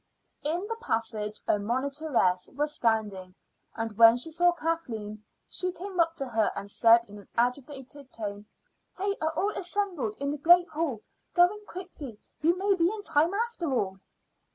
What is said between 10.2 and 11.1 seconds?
the great hall.